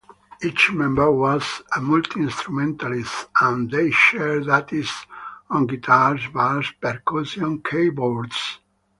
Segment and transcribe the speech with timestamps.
[0.41, 4.91] Each member was a multi-instrumentalist and they shared duties
[5.47, 8.57] on guitars, bass, percussion, keyboards.